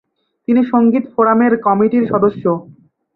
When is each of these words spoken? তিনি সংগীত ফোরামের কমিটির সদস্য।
তিনি 0.47 0.61
সংগীত 0.71 1.05
ফোরামের 1.13 1.53
কমিটির 1.65 2.03
সদস্য। 2.11 2.43